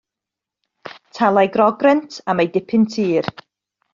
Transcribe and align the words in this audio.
Talai 1.15 1.43
grogrent 1.57 2.11
am 2.31 2.41
ei 2.43 2.49
dipyn 2.53 2.83
tir. 2.93 3.23